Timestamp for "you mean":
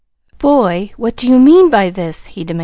1.27-1.69